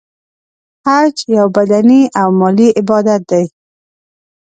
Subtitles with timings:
[0.87, 3.45] حج یو بدنې او مالی عبادت دی.